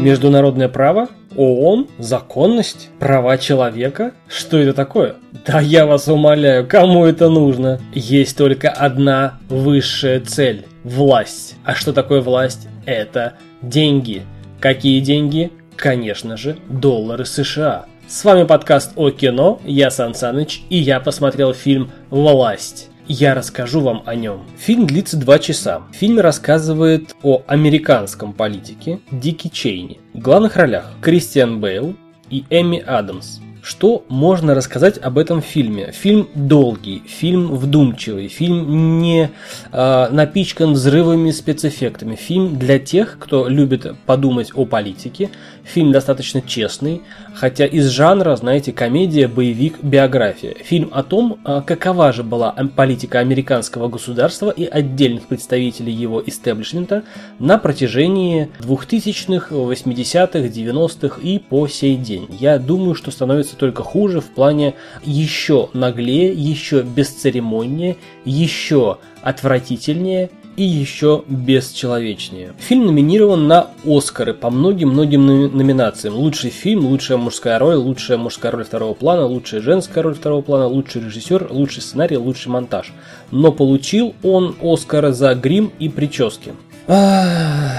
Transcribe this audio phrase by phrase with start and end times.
[0.00, 1.08] Международное право?
[1.36, 1.88] ООН?
[1.98, 2.88] Законность?
[2.98, 4.12] Права человека?
[4.28, 5.16] Что это такое?
[5.46, 7.80] Да я вас умоляю, кому это нужно?
[7.92, 11.56] Есть только одна высшая цель– власть.
[11.64, 12.68] А что такое власть?
[12.86, 14.22] Это деньги.
[14.60, 15.50] Какие деньги?
[15.76, 17.86] Конечно же, доллары США.
[18.06, 22.89] С вами подкаст о кино, я Сан Саныч, и я посмотрел фильм «Власть».
[23.12, 24.46] Я расскажу вам о нем.
[24.56, 25.82] Фильм длится два часа.
[25.90, 29.98] Фильм рассказывает о американском политике Дики Чейни.
[30.14, 31.96] В главных ролях Кристиан Бейл
[32.30, 33.40] и Эми Адамс.
[33.62, 35.92] Что можно рассказать об этом фильме?
[35.92, 39.30] Фильм долгий, фильм вдумчивый, фильм не
[39.72, 42.16] э, напичкан взрывами, спецэффектами.
[42.16, 45.30] Фильм для тех, кто любит подумать о политике.
[45.64, 47.02] Фильм достаточно честный,
[47.34, 50.54] хотя из жанра, знаете, комедия, боевик, биография.
[50.54, 57.04] Фильм о том, э, какова же была политика американского государства и отдельных представителей его истеблишмента
[57.38, 62.26] на протяжении 2000-х, 80-х, 90-х и по сей день.
[62.30, 70.30] Я думаю, что становится становится только хуже в плане еще наглее, еще бесцеремоннее, еще отвратительнее
[70.56, 72.52] и еще бесчеловечнее.
[72.58, 75.26] Фильм номинирован на Оскары по многим-многим
[75.56, 76.14] номинациям.
[76.14, 80.66] Лучший фильм, лучшая мужская роль, лучшая мужская роль второго плана, лучшая женская роль второго плана,
[80.66, 82.92] лучший режиссер, лучший сценарий, лучший монтаж.
[83.30, 86.52] Но получил он Оскара за грим и прически.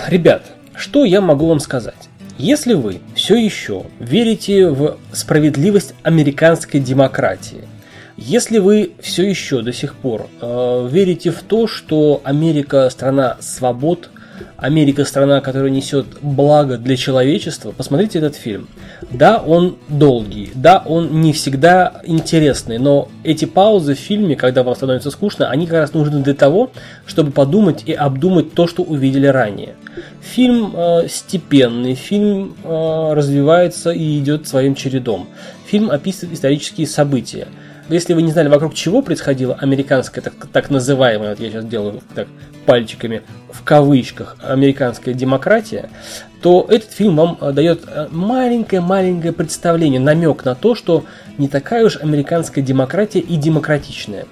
[0.08, 2.10] Ребят, что я могу вам сказать?
[2.38, 7.68] Если вы все еще верите в справедливость американской демократии,
[8.18, 14.10] если вы все еще до сих пор э, верите в то, что Америка страна свобод,
[14.58, 18.68] Америка страна, которая несет благо для человечества, посмотрите этот фильм.
[19.10, 24.76] Да, он долгий, да, он не всегда интересный, но эти паузы в фильме, когда вам
[24.76, 26.72] становится скучно, они как раз нужны для того,
[27.06, 29.76] чтобы подумать и обдумать то, что увидели ранее.
[30.22, 35.28] Фильм э, степенный, фильм э, развивается и идет своим чередом.
[35.66, 37.48] Фильм описывает исторические события–
[37.92, 42.02] если вы не знали, вокруг чего происходила американская, так, так называемая, вот я сейчас делаю
[42.16, 42.28] так
[42.66, 43.22] пальчиками,
[43.52, 45.90] в кавычках, американская демократия,
[46.42, 51.06] то этот фильм вам э, дает э, маленькое-маленькое представление, намек на то, что
[51.38, 54.26] не такая уж американская демократия и демократичная.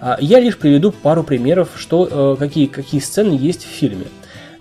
[0.00, 4.06] А я лишь приведу пару примеров, что, э, какие, какие сцены есть в фильме.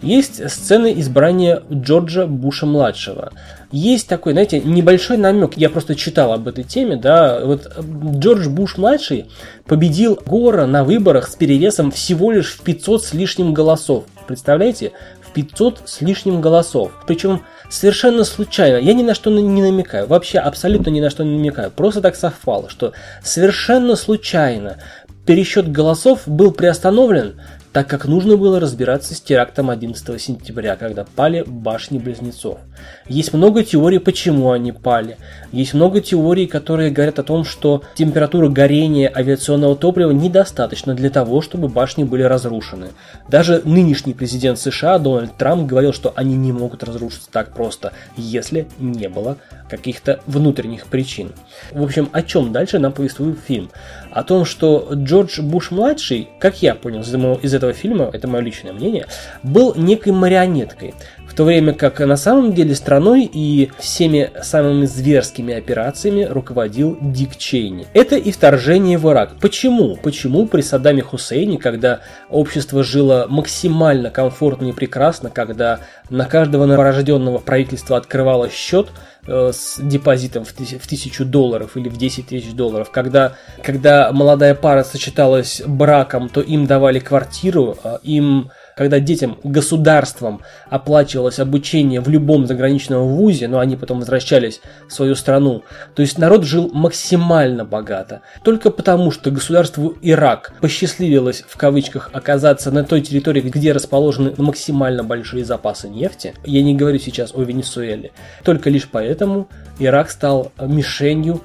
[0.01, 3.31] Есть сцены избрания Джорджа Буша-младшего.
[3.71, 5.55] Есть такой, знаете, небольшой намек.
[5.57, 7.39] Я просто читал об этой теме, да.
[7.45, 7.71] Вот
[8.17, 9.27] Джордж Буш-младший
[9.65, 14.05] победил Гора на выборах с перевесом всего лишь в 500 с лишним голосов.
[14.27, 14.91] Представляете?
[15.21, 16.91] В 500 с лишним голосов.
[17.07, 18.77] Причем совершенно случайно.
[18.77, 20.07] Я ни на что не намекаю.
[20.07, 21.71] Вообще абсолютно ни на что не намекаю.
[21.71, 24.77] Просто так совпало, что совершенно случайно
[25.25, 27.35] пересчет голосов был приостановлен
[27.73, 32.59] так как нужно было разбираться с терактом 11 сентября, когда пали башни-близнецов.
[33.07, 35.17] Есть много теорий, почему они пали.
[35.51, 41.41] Есть много теорий, которые говорят о том, что температура горения авиационного топлива недостаточно для того,
[41.41, 42.89] чтобы башни были разрушены.
[43.29, 48.67] Даже нынешний президент США Дональд Трамп говорил, что они не могут разрушиться так просто, если
[48.79, 49.37] не было
[49.69, 51.31] каких-то внутренних причин.
[51.71, 53.69] В общем, о чем дальше нам повествует фильм?
[54.11, 59.05] О том, что Джордж Буш-младший, как я понял из этого фильма, это мое личное мнение,
[59.43, 60.93] был некой марионеткой.
[61.31, 67.37] В то время как на самом деле страной и всеми самыми зверскими операциями руководил Дик
[67.37, 67.87] Чейни.
[67.93, 69.37] Это и вторжение в Ирак.
[69.39, 69.95] Почему?
[69.95, 77.37] Почему при Саддаме Хусейне, когда общество жило максимально комфортно и прекрасно, когда на каждого новорожденного
[77.37, 78.89] правительства открывалось счет,
[79.27, 82.89] Э, с депозитом в тысячу долларов или в 10 тысяч долларов.
[82.89, 88.49] Когда, когда молодая пара сочеталась браком, то им давали квартиру, а им
[88.81, 95.13] когда детям государством оплачивалось обучение в любом заграничном вузе, но они потом возвращались в свою
[95.13, 95.61] страну.
[95.93, 98.21] То есть народ жил максимально богато.
[98.43, 105.03] Только потому, что государству Ирак посчастливилось в кавычках оказаться на той территории, где расположены максимально
[105.03, 106.33] большие запасы нефти.
[106.43, 108.13] Я не говорю сейчас о Венесуэле.
[108.43, 111.41] Только лишь поэтому Ирак стал мишенью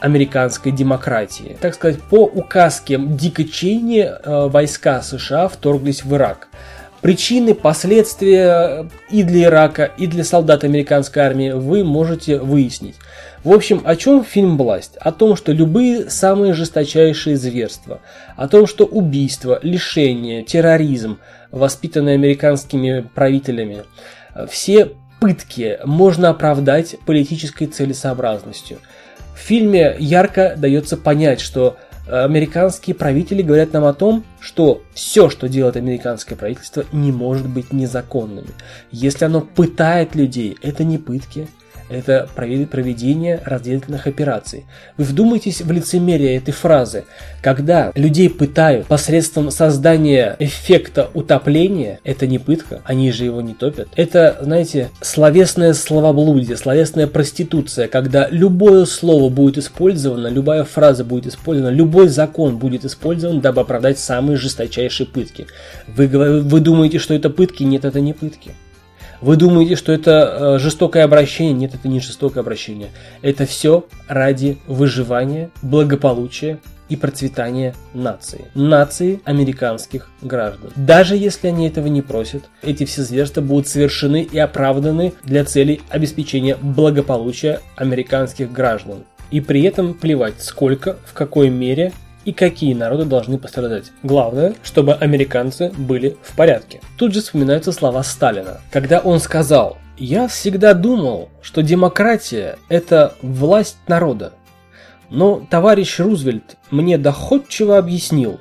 [0.00, 1.56] американской демократии.
[1.60, 6.48] Так сказать, по указке Дика Чейни э, войска США вторглись в Ирак.
[7.00, 12.96] Причины, последствия и для Ирака, и для солдат американской армии вы можете выяснить.
[13.42, 14.98] В общем, о чем фильм «Власть»?
[14.98, 18.00] О том, что любые самые жесточайшие зверства,
[18.36, 21.18] о том, что убийство, лишение, терроризм,
[21.50, 23.84] воспитанные американскими правителями,
[24.50, 28.78] все пытки можно оправдать политической целесообразностью.
[29.34, 31.78] В фильме ярко дается понять, что
[32.10, 37.72] американские правители говорят нам о том, что все, что делает американское правительство, не может быть
[37.72, 38.46] незаконным.
[38.90, 41.48] Если оно пытает людей, это не пытки,
[41.90, 44.64] это проведение разделительных операций.
[44.96, 47.04] Вы вдумайтесь в лицемерие этой фразы.
[47.42, 53.88] Когда людей пытают посредством создания эффекта утопления, это не пытка, они же его не топят.
[53.96, 61.74] Это, знаете, словесное словоблудие, словесная проституция, когда любое слово будет использовано, любая фраза будет использована,
[61.74, 65.46] любой закон будет использован, дабы оправдать самые жесточайшие пытки.
[65.88, 67.64] Вы, вы думаете, что это пытки?
[67.64, 68.52] Нет, это не пытки.
[69.20, 71.52] Вы думаете, что это э, жестокое обращение?
[71.52, 72.88] Нет, это не жестокое обращение.
[73.20, 76.58] Это все ради выживания, благополучия
[76.88, 78.46] и процветания нации.
[78.54, 80.70] Нации американских граждан.
[80.74, 85.82] Даже если они этого не просят, эти все зверства будут совершены и оправданы для целей
[85.90, 89.04] обеспечения благополучия американских граждан.
[89.30, 91.92] И при этом плевать, сколько, в какой мере
[92.24, 93.92] и какие народы должны пострадать.
[94.02, 96.80] Главное, чтобы американцы были в порядке.
[96.96, 103.78] Тут же вспоминаются слова Сталина, когда он сказал «Я всегда думал, что демократия– это власть
[103.88, 104.32] народа.
[105.08, 108.38] Но товарищ Рузвельт мне доходчиво объяснил,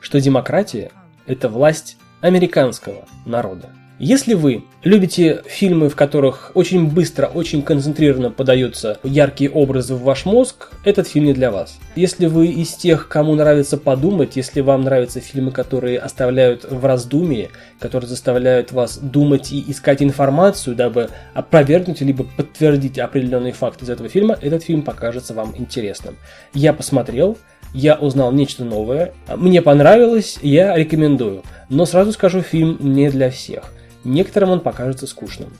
[0.00, 0.90] что демократия–
[1.26, 3.68] это власть американского народа.
[4.00, 10.24] Если вы любите фильмы, в которых очень быстро, очень концентрированно подаются яркие образы в ваш
[10.24, 11.80] мозг, этот фильм не для вас.
[11.96, 17.50] Если вы из тех, кому нравится подумать, если вам нравятся фильмы, которые оставляют в раздумии,
[17.80, 24.08] которые заставляют вас думать и искать информацию, дабы опровергнуть либо подтвердить определенные факты из этого
[24.08, 26.16] фильма, этот фильм покажется вам интересным.
[26.54, 27.36] Я посмотрел,
[27.74, 31.42] я узнал нечто новое, мне понравилось, я рекомендую.
[31.68, 33.72] Но сразу скажу, фильм не для всех.
[34.04, 35.52] Некоторым он покажется скучным.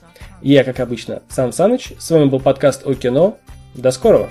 [0.43, 3.39] Я, как обычно, Сан Саныч, с вами был подкаст о кино.
[3.75, 4.29] До скорого!